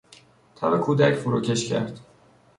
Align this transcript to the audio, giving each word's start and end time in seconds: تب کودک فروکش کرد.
تب 0.55 0.77
کودک 0.79 1.15
فروکش 1.15 1.69
کرد. 1.69 1.99